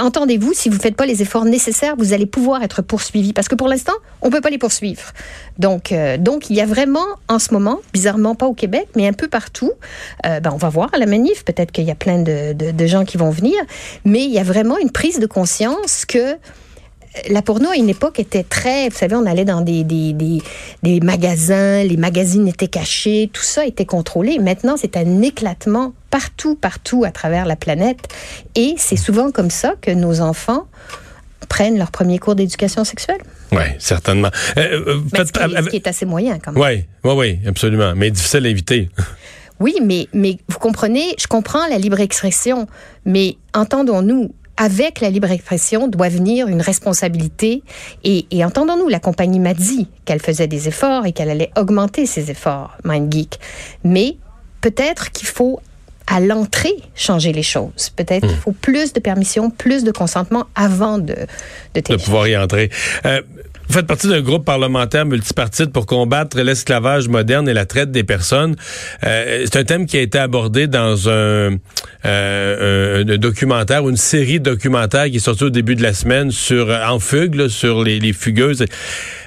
Entendez-vous, 0.00 0.54
si 0.54 0.68
vous 0.68 0.76
ne 0.76 0.80
faites 0.80 0.96
pas 0.96 1.06
les 1.06 1.22
efforts 1.22 1.44
nécessaires, 1.44 1.94
vous 1.96 2.12
allez 2.12 2.26
pouvoir 2.26 2.64
être 2.64 2.82
poursuivi. 2.82 3.32
Parce 3.32 3.46
que 3.46 3.54
pour 3.54 3.68
l'instant, 3.68 3.92
on 4.22 4.26
ne 4.26 4.32
peut 4.32 4.40
pas 4.40 4.50
les 4.50 4.58
poursuivre. 4.58 5.12
Donc, 5.58 5.92
euh, 5.92 6.18
donc, 6.18 6.50
il 6.50 6.56
y 6.56 6.60
a 6.60 6.66
vraiment, 6.66 7.06
en 7.28 7.38
ce 7.38 7.54
moment, 7.54 7.78
bizarrement 7.92 8.34
pas 8.34 8.46
au 8.46 8.54
Québec, 8.54 8.88
mais 8.96 9.06
un 9.06 9.12
peu 9.12 9.28
partout, 9.28 9.70
euh, 10.26 10.40
ben, 10.40 10.50
on 10.52 10.56
va 10.56 10.68
voir 10.68 10.90
à 10.92 10.98
la 10.98 11.06
manif, 11.06 11.44
peut-être 11.44 11.70
qu'il 11.70 11.84
y 11.84 11.92
a 11.92 11.94
plein 11.94 12.18
de, 12.18 12.54
de, 12.54 12.72
de 12.72 12.86
gens 12.86 13.04
qui 13.04 13.18
vont 13.18 13.30
venir, 13.30 13.54
mais 14.04 14.24
il 14.24 14.32
y 14.32 14.40
a 14.40 14.42
vraiment 14.42 14.78
une 14.78 14.90
prise 14.90 15.20
de 15.20 15.26
conscience 15.26 16.04
que 16.06 16.36
la 17.30 17.42
porno 17.42 17.68
à 17.70 17.76
une 17.76 17.88
époque 17.88 18.18
était 18.18 18.42
très, 18.42 18.88
vous 18.88 18.96
savez, 18.96 19.14
on 19.16 19.26
allait 19.26 19.44
dans 19.44 19.60
des, 19.60 19.84
des, 19.84 20.12
des, 20.12 20.42
des 20.82 21.00
magasins, 21.00 21.82
les 21.84 21.96
magazines 21.96 22.48
étaient 22.48 22.68
cachés, 22.68 23.30
tout 23.32 23.42
ça 23.42 23.64
était 23.66 23.84
contrôlé. 23.86 24.38
Maintenant, 24.38 24.76
c'est 24.76 24.96
un 24.96 25.22
éclatement 25.22 25.92
partout, 26.10 26.54
partout 26.56 27.04
à 27.04 27.10
travers 27.10 27.46
la 27.46 27.56
planète. 27.56 28.08
Et 28.56 28.74
c'est 28.78 28.96
souvent 28.96 29.30
comme 29.30 29.50
ça 29.50 29.74
que 29.80 29.90
nos 29.90 30.20
enfants 30.20 30.66
prennent 31.48 31.78
leur 31.78 31.90
premier 31.90 32.18
cours 32.18 32.34
d'éducation 32.34 32.84
sexuelle. 32.84 33.20
Oui, 33.52 33.62
certainement. 33.78 34.30
Euh, 34.56 34.60
euh, 34.88 35.00
Mais 35.12 35.18
faites- 35.18 35.28
ce, 35.28 35.32
qui 35.32 35.38
est, 35.38 35.48
ce 35.48 35.56
avec- 35.56 35.70
qui 35.70 35.76
est 35.76 35.86
assez 35.86 36.06
moyen 36.06 36.38
quand 36.38 36.52
même. 36.52 36.62
Oui, 36.62 36.84
oui, 37.04 37.12
oui, 37.16 37.38
absolument. 37.46 37.92
Mais 37.94 38.10
difficile 38.10 38.46
à 38.46 38.48
éviter. 38.48 38.88
Oui, 39.60 39.76
mais, 39.82 40.08
mais 40.12 40.38
vous 40.48 40.58
comprenez, 40.58 41.14
je 41.18 41.28
comprends 41.28 41.64
la 41.68 41.78
libre 41.78 42.00
expression, 42.00 42.66
mais 43.04 43.36
entendons-nous, 43.54 44.34
avec 44.56 45.00
la 45.00 45.10
libre 45.10 45.30
expression 45.30 45.88
doit 45.88 46.08
venir 46.08 46.48
une 46.48 46.60
responsabilité. 46.60 47.62
Et, 48.04 48.26
et 48.30 48.44
entendons-nous, 48.44 48.88
la 48.88 49.00
compagnie 49.00 49.40
m'a 49.40 49.54
dit 49.54 49.88
qu'elle 50.04 50.20
faisait 50.20 50.46
des 50.46 50.68
efforts 50.68 51.06
et 51.06 51.12
qu'elle 51.12 51.30
allait 51.30 51.50
augmenter 51.56 52.06
ses 52.06 52.30
efforts, 52.30 52.76
MindGeek. 52.84 53.38
Mais 53.82 54.16
peut-être 54.60 55.12
qu'il 55.12 55.28
faut 55.28 55.60
à 56.06 56.20
l'entrée 56.20 56.76
changer 56.94 57.32
les 57.32 57.42
choses. 57.42 57.90
Peut-être 57.96 58.26
qu'il 58.26 58.36
faut 58.36 58.52
plus 58.52 58.92
de 58.92 59.00
permission, 59.00 59.50
plus 59.50 59.84
de 59.84 59.90
consentement 59.90 60.44
avant 60.54 60.98
de, 60.98 61.16
de 61.74 61.96
pouvoir 61.96 62.28
y 62.28 62.36
entrer. 62.36 62.70
Euh, 63.06 63.22
vous 63.74 63.80
faites 63.80 63.88
partie 63.88 64.06
d'un 64.06 64.20
groupe 64.20 64.44
parlementaire 64.44 65.04
multipartite 65.04 65.72
pour 65.72 65.84
combattre 65.86 66.40
l'esclavage 66.40 67.08
moderne 67.08 67.48
et 67.48 67.52
la 67.52 67.66
traite 67.66 67.90
des 67.90 68.04
personnes. 68.04 68.54
Euh, 69.02 69.46
c'est 69.46 69.56
un 69.56 69.64
thème 69.64 69.86
qui 69.86 69.96
a 69.96 70.00
été 70.00 70.16
abordé 70.16 70.68
dans 70.68 71.08
un, 71.08 71.56
euh, 72.04 73.04
un 73.04 73.16
documentaire 73.16 73.88
une 73.88 73.96
série 73.96 74.38
de 74.38 74.50
documentaires 74.50 75.06
qui 75.06 75.16
est 75.16 75.18
sorti 75.18 75.42
au 75.42 75.50
début 75.50 75.74
de 75.74 75.82
la 75.82 75.92
semaine 75.92 76.30
sur 76.30 76.70
en 76.70 77.00
fugue 77.00 77.34
là, 77.34 77.48
sur 77.48 77.82
les, 77.82 77.98
les 77.98 78.12
fugueuses. 78.12 78.64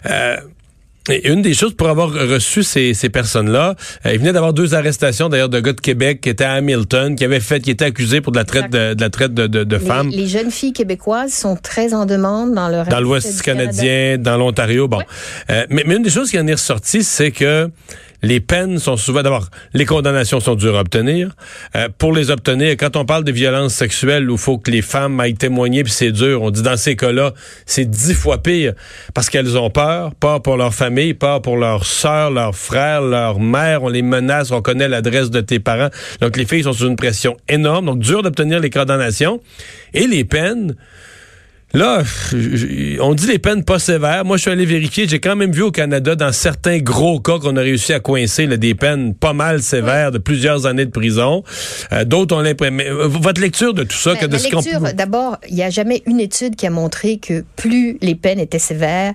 Euh, 0.05 0.37
et 1.09 1.29
une 1.29 1.41
des 1.41 1.53
choses 1.53 1.73
pour 1.73 1.89
avoir 1.89 2.11
reçu 2.11 2.63
ces, 2.63 2.93
ces 2.93 3.09
personnes-là, 3.09 3.75
euh, 4.05 4.13
il 4.13 4.19
venait 4.19 4.33
d'avoir 4.33 4.53
deux 4.53 4.75
arrestations 4.75 5.29
d'ailleurs 5.29 5.49
de 5.49 5.59
gars 5.59 5.73
de 5.73 5.81
Québec 5.81 6.21
qui 6.21 6.29
étaient 6.29 6.43
à 6.43 6.53
Hamilton, 6.53 7.15
qui 7.15 7.23
avaient 7.23 7.39
fait, 7.39 7.59
qui 7.59 7.71
étaient 7.71 7.85
accusés 7.85 8.21
pour 8.21 8.31
de 8.31 8.37
la 8.37 8.45
traite 8.45 8.71
de, 8.71 8.93
de 8.93 9.01
la 9.01 9.09
traite 9.09 9.33
de, 9.33 9.47
de, 9.47 9.63
de 9.63 9.77
femmes 9.77 10.09
Les, 10.09 10.27
jeunes 10.27 10.51
filles 10.51 10.73
québécoises 10.73 11.33
sont 11.33 11.55
très 11.55 11.93
en 11.93 12.05
demande 12.05 12.53
dans 12.53 12.69
le 12.69 12.77
reste 12.79 12.91
dans 12.91 12.99
l'Ouest 12.99 13.41
Canada. 13.41 13.71
canadien, 13.71 14.17
dans 14.17 14.37
l'Ontario. 14.37 14.87
Bon, 14.87 15.01
Euh, 15.49 15.65
mais, 15.69 15.83
mais 15.85 15.95
une 15.95 16.03
des 16.03 16.09
choses 16.09 16.29
qui 16.29 16.39
en 16.39 16.47
est 16.47 16.53
ressortie, 16.53 17.03
c'est 17.03 17.31
que 17.31 17.69
les 18.21 18.39
peines 18.39 18.79
sont 18.79 18.97
souvent 18.97 19.21
d'abord 19.21 19.49
les 19.73 19.85
condamnations 19.85 20.39
sont 20.39 20.55
dures 20.55 20.77
à 20.77 20.81
obtenir. 20.81 21.35
Euh, 21.75 21.89
pour 21.97 22.13
les 22.13 22.31
obtenir, 22.31 22.71
quand 22.77 22.95
on 22.95 23.05
parle 23.05 23.23
de 23.23 23.31
violences 23.31 23.73
sexuelles 23.73 24.29
où 24.29 24.33
il 24.33 24.39
faut 24.39 24.57
que 24.57 24.71
les 24.71 24.81
femmes 24.81 25.19
aillent 25.19 25.35
témoigner 25.35 25.83
puis 25.83 25.93
c'est 25.93 26.11
dur, 26.11 26.41
on 26.41 26.51
dit 26.51 26.61
dans 26.61 26.77
ces 26.77 26.95
cas-là, 26.95 27.33
c'est 27.65 27.85
dix 27.85 28.13
fois 28.13 28.41
pire 28.41 28.73
parce 29.13 29.29
qu'elles 29.29 29.57
ont 29.57 29.69
peur, 29.69 30.15
peur 30.15 30.41
pour 30.41 30.57
leur 30.57 30.73
famille, 30.73 31.13
peur 31.13 31.41
pour 31.41 31.57
leurs 31.57 31.85
sœurs, 31.85 32.31
leurs 32.31 32.55
frères, 32.55 33.01
leur 33.01 33.39
mère, 33.39 33.83
on 33.83 33.89
les 33.89 34.01
menace, 34.01 34.51
on 34.51 34.61
connaît 34.61 34.87
l'adresse 34.87 35.29
de 35.29 35.41
tes 35.41 35.59
parents. 35.59 35.89
Donc 36.21 36.37
les 36.37 36.45
filles 36.45 36.63
sont 36.63 36.73
sous 36.73 36.87
une 36.87 36.95
pression 36.95 37.37
énorme, 37.47 37.85
donc 37.85 37.99
dur 37.99 38.23
d'obtenir 38.23 38.59
les 38.59 38.69
condamnations 38.69 39.41
et 39.93 40.07
les 40.07 40.23
peines 40.23 40.75
Là, 41.73 42.01
on 43.01 43.13
dit 43.13 43.27
les 43.27 43.39
peines 43.39 43.65
pas 43.65 43.77
sévères. 43.77 44.23
Moi, 44.23 44.37
je 44.37 44.43
suis 44.43 44.51
allé 44.51 44.65
vérifier. 44.65 45.05
J'ai 45.05 45.19
quand 45.19 45.35
même 45.35 45.51
vu 45.51 45.63
au 45.63 45.71
Canada, 45.71 46.15
dans 46.15 46.31
certains 46.31 46.77
gros 46.77 47.19
cas, 47.19 47.39
qu'on 47.39 47.57
a 47.57 47.61
réussi 47.61 47.91
à 47.91 47.99
coincer 47.99 48.47
des 48.47 48.73
peines 48.73 49.13
pas 49.13 49.33
mal 49.33 49.61
sévères 49.61 50.11
de 50.11 50.17
plusieurs 50.17 50.65
années 50.65 50.85
de 50.85 50.91
prison. 50.91 51.43
Euh, 51.91 52.05
d'autres 52.05 52.35
ont 52.37 52.41
l'impression. 52.41 52.77
Euh, 52.79 53.07
votre 53.07 53.41
lecture 53.41 53.73
de 53.73 53.83
tout 53.83 53.97
ça, 53.97 54.13
ben, 54.13 54.21
que 54.21 54.25
de 54.27 54.37
ce 54.37 54.49
lecture, 54.49 54.81
D'abord, 54.93 55.37
il 55.49 55.55
n'y 55.55 55.63
a 55.63 55.69
jamais 55.69 56.03
une 56.05 56.21
étude 56.21 56.55
qui 56.55 56.65
a 56.65 56.69
montré 56.69 57.17
que 57.17 57.43
plus 57.57 57.97
les 58.01 58.15
peines 58.15 58.39
étaient 58.39 58.59
sévères, 58.59 59.13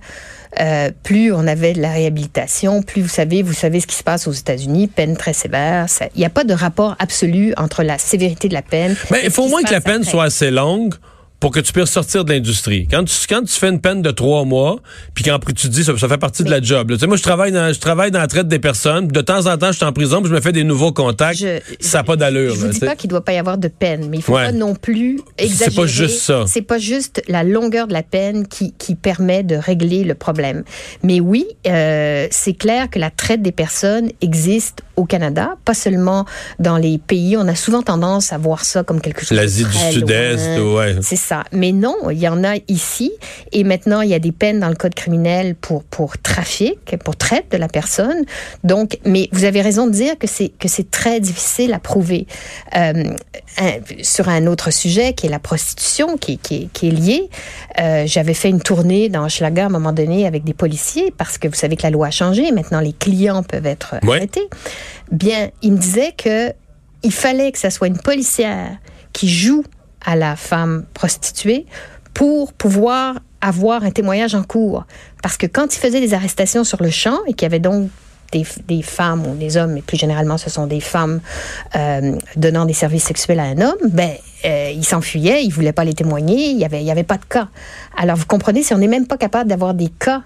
euh, 0.61 0.91
plus 1.03 1.33
on 1.33 1.47
avait 1.47 1.73
de 1.73 1.81
la 1.81 1.93
réhabilitation, 1.93 2.83
plus 2.83 3.01
vous 3.01 3.09
savez, 3.09 3.43
vous 3.43 3.55
savez 3.55 3.81
ce 3.81 3.87
qui 3.87 3.97
se 3.97 4.03
passe 4.03 4.27
aux 4.27 4.33
États-Unis, 4.33 4.89
peine 4.89 5.17
très 5.17 5.33
sévère. 5.33 5.87
Il 6.15 6.19
n'y 6.19 6.27
a 6.27 6.31
pas 6.31 6.45
de 6.45 6.53
rapport 6.53 6.97
absolu 6.99 7.55
entre 7.57 7.83
la 7.83 7.97
sévérité 7.97 8.49
de 8.49 8.55
la 8.55 8.63
peine. 8.63 8.95
Mais 9.11 9.21
ben, 9.21 9.25
il 9.25 9.31
faut 9.31 9.45
au 9.45 9.49
moins 9.49 9.63
que 9.63 9.73
la 9.73 9.81
peine 9.81 10.05
soit 10.05 10.25
assez 10.25 10.51
longue 10.51 10.95
pour 11.43 11.51
que 11.51 11.59
tu 11.59 11.73
puisses 11.73 11.91
sortir 11.91 12.25
de 12.25 12.33
l'industrie. 12.33 12.87
Quand 12.89 13.03
tu, 13.03 13.17
quand 13.29 13.43
tu 13.43 13.53
fais 13.53 13.69
une 13.69 13.81
peine 13.81 14.01
de 14.01 14.13
trois 14.13 14.45
mois, 14.45 14.79
puis 15.13 15.25
qu'après 15.25 15.53
tu 15.53 15.67
te 15.67 15.73
dis 15.73 15.83
ça, 15.83 15.93
ça 15.99 16.07
fait 16.07 16.17
partie 16.17 16.45
de 16.45 16.51
la 16.51 16.63
job. 16.63 16.93
Tu 16.93 16.99
sais, 17.01 17.09
moi, 17.09 17.17
je 17.17 17.23
travaille 17.25 17.51
dans 17.51 17.73
je 17.73 17.81
travaille 17.81 18.13
dans 18.13 18.21
la 18.21 18.29
traite 18.29 18.47
des 18.47 18.61
personnes. 18.61 19.09
De 19.09 19.21
temps 19.23 19.49
en 19.49 19.59
temps, 19.59 19.73
je 19.73 19.79
suis 19.79 19.85
en 19.85 19.93
prison, 19.93 20.21
puis 20.21 20.29
je 20.31 20.37
me 20.37 20.41
fais 20.41 20.53
des 20.53 20.63
nouveaux 20.63 20.93
contacts. 20.93 21.45
ça 21.81 21.99
n'a 21.99 22.05
pas 22.05 22.15
d'allure. 22.15 22.55
Je 22.55 22.69
ne 22.69 22.71
dis 22.71 22.79
pas 22.79 22.95
qu'il 22.95 23.09
ne 23.09 23.11
doit 23.11 23.25
pas 23.25 23.33
y 23.33 23.39
avoir 23.39 23.59
de 23.59 23.67
peine, 23.67 24.09
mais 24.09 24.19
il 24.19 24.23
faut 24.23 24.35
pas 24.35 24.53
non 24.53 24.77
plus 24.77 25.19
exagérer. 25.37 25.71
C'est 25.73 25.77
pas 25.81 25.87
juste 25.89 26.19
ça. 26.21 26.45
C'est 26.47 26.63
pas 26.63 26.79
juste 26.79 27.25
la 27.27 27.43
longueur 27.43 27.89
de 27.89 27.93
la 27.93 28.05
peine 28.05 28.47
qui, 28.47 28.73
qui 28.79 28.95
permet 28.95 29.43
de 29.43 29.57
régler 29.57 30.05
le 30.05 30.15
problème. 30.15 30.63
Mais 31.03 31.19
oui, 31.19 31.47
euh, 31.67 32.29
c'est 32.31 32.55
clair 32.55 32.89
que 32.89 33.01
la 33.01 33.11
traite 33.11 33.43
des 33.43 33.51
personnes 33.51 34.13
existe 34.21 34.85
au 34.97 35.05
Canada, 35.05 35.57
pas 35.65 35.75
seulement 35.75 36.25
dans 36.59 36.77
les 36.77 36.99
pays. 36.99 37.37
On 37.37 37.49
a 37.49 37.55
souvent 37.55 37.83
tendance 37.83 38.33
à 38.33 38.39
voir 38.39 38.65
ça 38.65 38.83
comme 38.83 39.01
quelque 39.01 39.21
chose. 39.21 39.37
L'Asie 39.37 39.65
du 39.65 39.77
Sud-Est, 39.77 40.61
ouais. 40.61 40.97
C'est 41.03 41.17
ça. 41.17 41.45
Mais 41.53 41.73
non, 41.73 41.97
il 42.11 42.19
y 42.19 42.29
en 42.29 42.45
a 42.45 42.57
ici. 42.69 43.13
Et 43.53 43.65
maintenant, 43.65 44.01
il 44.01 44.11
y 44.11 44.15
a 44.15 44.19
des 44.19 44.33
peines 44.33 44.61
dans 44.61 44.69
le 44.69 44.75
code 44.75 44.95
criminel 44.95 45.55
pour, 45.55 45.83
pour 45.85 46.19
trafic, 46.19 46.97
pour 47.05 47.17
traite 47.17 47.51
de 47.51 47.57
la 47.57 47.69
personne. 47.69 48.25
Donc, 48.65 48.99
mais 49.05 49.29
vous 49.33 49.45
avez 49.45 49.63
raison 49.63 49.87
de 49.87 49.93
dire 49.93 50.19
que 50.19 50.27
c'est, 50.27 50.51
que 50.51 50.69
c'est 50.69 50.91
très 50.91 51.21
difficile 51.21 51.73
à 51.73 51.79
prouver. 51.79 52.27
Euh, 52.77 53.05
sur 54.03 54.29
un 54.29 54.47
autre 54.47 54.71
sujet, 54.71 55.13
qui 55.13 55.27
est 55.27 55.31
la 55.31 55.39
prostitution, 55.39 56.17
qui, 56.17 56.39
qui, 56.39 56.69
qui 56.73 56.89
est 56.89 56.91
liée, 56.91 57.31
euh, 57.81 58.05
j'avais 58.07 58.35
fait 58.35 58.49
une 58.49 58.61
tournée 58.61 59.09
dans 59.09 59.29
Schlager 59.29 59.63
à 59.63 59.67
un 59.67 59.71
moment 59.71 59.93
donné 59.93 60.27
avec 60.27 60.45
des 60.45 60.55
policiers 60.55 61.13
parce 61.17 61.39
que 61.39 61.49
vous 61.49 61.55
savez 61.55 61.77
que 61.77 61.83
la 61.83 61.91
loi 61.91 62.09
a 62.09 62.11
changé. 62.11 62.51
Maintenant, 62.53 62.81
les 62.81 62.93
clients 62.93 63.43
peuvent 63.43 63.67
être 63.67 63.97
arrêtés. 64.03 64.49
Bien, 65.11 65.51
il 65.63 65.73
me 65.73 65.79
disait 65.79 66.13
que 66.17 66.53
il 67.03 67.13
fallait 67.13 67.51
que 67.53 67.59
ça 67.59 67.71
soit 67.71 67.89
une 67.89 67.99
policière 67.99 68.79
qui 69.13 69.29
joue 69.29 69.65
à 70.05 70.17
la 70.17 70.37
femme 70.37 70.85
prostituée 70.95 71.67
pour 72.15 72.53
pouvoir 72.53 73.17
avoir 73.41 73.83
un 73.83 73.91
témoignage 73.91 74.35
en 74.35 74.45
cours. 74.45 74.87
Parce 75.23 75.37
que 75.37 75.47
quand 75.47 75.75
il 75.75 75.79
faisait 75.79 76.01
des 76.01 76.15
arrestations 76.15 76.65
sur 76.65 76.83
le 76.83 76.91
champ 76.91 77.19
et 77.27 77.35
qu'il 77.35 77.43
y 77.43 77.47
avait 77.47 77.59
donc 77.59 77.91
des, 78.33 78.83
femmes 78.83 79.27
ou 79.27 79.35
des 79.35 79.57
hommes, 79.57 79.73
mais 79.73 79.83
plus 79.83 79.99
généralement 79.99 80.39
ce 80.39 80.49
sont 80.49 80.67
des 80.67 80.81
femmes 80.81 81.21
euh, 81.77 82.17
donnant 82.37 82.65
des 82.65 82.73
services 82.73 83.05
sexuels 83.05 83.41
à 83.41 83.45
un 83.45 83.61
homme, 83.61 83.91
ben, 83.91 84.13
euh, 84.45 84.71
il 84.75 84.85
s'enfuyait, 84.85 85.45
il 85.45 85.51
voulait 85.51 85.73
pas 85.73 85.85
les 85.85 85.95
témoigner, 85.95 86.51
il 86.51 86.57
n'y 86.57 86.65
avait, 86.65 86.81
il 86.81 86.87
y 86.87 86.91
avait 86.91 87.03
pas 87.03 87.19
de 87.19 87.25
cas. 87.25 87.49
Alors 87.97 88.17
vous 88.17 88.27
comprenez, 88.27 88.63
si 88.63 88.75
on 88.75 88.79
n'est 88.79 88.89
même 88.89 89.07
pas 89.07 89.17
capable 89.17 89.49
d'avoir 89.49 89.75
des 89.75 89.89
cas 89.89 90.23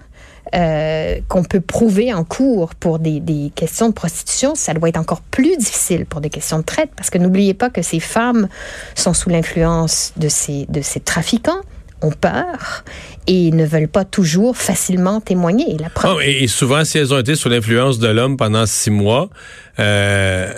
euh, 0.55 1.17
qu'on 1.27 1.43
peut 1.43 1.59
prouver 1.59 2.13
en 2.13 2.23
cours 2.23 2.73
pour 2.75 2.99
des, 2.99 3.19
des, 3.19 3.51
questions 3.53 3.89
de 3.89 3.93
prostitution, 3.93 4.55
ça 4.55 4.73
doit 4.73 4.89
être 4.89 4.97
encore 4.97 5.21
plus 5.21 5.57
difficile 5.57 6.05
pour 6.05 6.21
des 6.21 6.29
questions 6.29 6.59
de 6.59 6.63
traite, 6.63 6.91
parce 6.95 7.09
que 7.09 7.17
n'oubliez 7.17 7.53
pas 7.53 7.69
que 7.69 7.81
ces 7.81 7.99
femmes 7.99 8.47
sont 8.95 9.13
sous 9.13 9.29
l'influence 9.29 10.13
de 10.15 10.29
ces, 10.29 10.65
de 10.69 10.81
ces 10.81 10.99
trafiquants 11.01 11.61
ont 12.01 12.11
peur 12.11 12.83
et 13.25 13.51
ne 13.51 13.65
veulent 13.65 13.87
pas 13.87 14.05
toujours 14.05 14.55
facilement 14.55 15.19
témoigner. 15.19 15.77
La 15.79 15.89
oh, 16.05 16.19
et, 16.21 16.47
souvent, 16.47 16.85
si 16.85 16.97
elles 16.97 17.13
ont 17.13 17.19
été 17.19 17.35
sous 17.35 17.49
l'influence 17.49 17.99
de 17.99 18.07
l'homme 18.07 18.37
pendant 18.37 18.65
six 18.65 18.91
mois, 18.91 19.29
euh, 19.79 20.53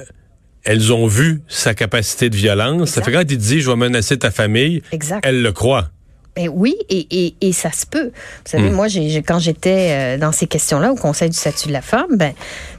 elles 0.70 0.94
ont 0.94 1.08
vu 1.08 1.42
sa 1.48 1.74
capacité 1.74 2.30
de 2.30 2.36
violence. 2.36 2.92
Ça 2.92 3.02
fait 3.02 3.12
quand 3.12 3.24
il 3.28 3.38
dit 3.40 3.60
je 3.60 3.72
vais 3.72 3.76
menacer 3.76 4.20
ta 4.20 4.30
famille, 4.30 4.84
exact. 4.92 5.26
elles 5.26 5.42
le 5.42 5.52
croient. 5.52 5.90
Ben 6.36 6.48
oui, 6.48 6.76
et, 6.90 7.08
et, 7.10 7.36
et, 7.42 7.54
ça 7.54 7.72
se 7.72 7.88
peut. 7.88 8.12
Vous 8.14 8.52
savez, 8.52 8.70
hmm. 8.70 8.76
moi, 8.76 8.86
quand 9.26 9.40
j'étais 9.40 9.90
euh, 9.90 10.18
dans 10.20 10.32
ces 10.32 10.46
questions-là 10.46 10.92
au 10.92 10.96
Conseil 10.96 11.32
du 11.32 11.36
statut 11.36 11.70
de 11.70 11.74
la 11.74 11.82
femme, 11.82 12.18
ben, 12.18 12.34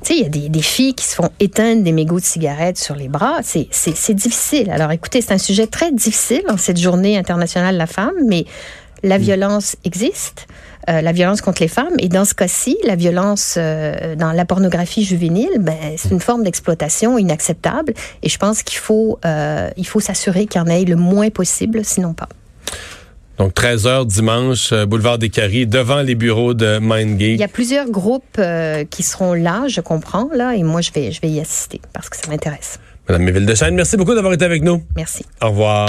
tu 0.05 0.07
sais, 0.07 0.15
il 0.15 0.23
y 0.23 0.25
a 0.25 0.29
des, 0.29 0.49
des, 0.49 0.63
filles 0.63 0.95
qui 0.95 1.05
se 1.05 1.17
font 1.17 1.31
éteindre 1.41 1.83
des 1.83 1.91
mégots 1.91 2.21
de 2.21 2.25
cigarettes 2.25 2.79
sur 2.79 2.95
les 2.95 3.09
bras. 3.09 3.41
C'est 3.43 4.15
difficile. 4.15 4.71
Alors, 4.71 4.93
écoutez, 4.93 5.21
c'est 5.21 5.33
un 5.33 5.39
sujet 5.39 5.67
très 5.67 5.91
difficile 5.91 6.45
en 6.49 6.57
cette 6.57 6.79
journée 6.79 7.19
internationale 7.19 7.75
de 7.75 7.79
la 7.79 7.89
femme, 7.89 8.15
mais 8.29 8.45
la 9.03 9.19
hmm. 9.19 9.23
violence 9.23 9.77
existe. 9.85 10.47
Euh, 10.89 11.03
la 11.03 11.13
violence 11.13 11.43
contre 11.43 11.61
les 11.61 11.69
femmes. 11.69 11.93
Et 11.99 12.09
dans 12.09 12.25
ce 12.25 12.35
cas-ci, 12.35 12.77
la 12.85 12.97
violence 12.97 13.57
euh, 13.59 14.17
dans 14.17 14.33
la 14.33 14.45
pornographie 14.47 15.05
juvénile, 15.05 15.59
ben, 15.59 15.77
c'est 15.97 16.11
une 16.11 16.21
forme 16.21 16.43
d'exploitation 16.43 17.19
inacceptable. 17.19 17.93
Et 18.23 18.29
je 18.31 18.39
pense 18.39 18.63
qu'il 18.63 18.79
faut, 18.79 19.19
euh, 19.25 19.69
il 19.77 19.87
faut 19.87 20.01
s'assurer 20.01 20.47
qu'il 20.47 20.61
y 20.61 20.65
en 20.65 20.67
ait 20.67 20.85
le 20.85 20.97
moins 20.97 21.29
possible, 21.29 21.85
sinon 21.85 22.15
pas. 22.15 22.29
Donc 23.37 23.55
13 23.55 23.87
h 23.87 24.07
dimanche, 24.07 24.73
boulevard 24.85 25.19
des 25.19 25.31
Caries, 25.31 25.67
devant 25.67 26.03
les 26.03 26.15
bureaux 26.15 26.55
de 26.55 26.79
MindGate. 26.79 27.21
Il 27.21 27.41
y 27.41 27.45
a 27.45 27.49
plusieurs 27.49 27.89
groupes 27.89 28.41
qui 28.91 29.03
seront 29.03 29.33
là, 29.33 29.65
je 29.67 29.81
comprends, 29.81 30.29
là, 30.35 30.55
et 30.55 30.63
moi 30.63 30.83
je 30.83 30.93
vais, 30.93 31.11
je 31.11 31.23
vais 31.23 31.31
y 31.31 31.41
assister 31.41 31.81
parce 31.95 32.11
que 32.11 32.19
ça 32.19 32.29
m'intéresse. 32.29 32.79
Madame 33.09 33.23
Méville 33.23 33.47
de 33.47 33.55
Chêne, 33.55 33.75
merci 33.75 33.97
beaucoup 33.97 34.15
d'avoir 34.15 34.35
été 34.35 34.45
avec 34.45 34.63
nous. 34.63 34.83
Merci. 34.95 35.25
Au 35.41 35.49
revoir. 35.49 35.89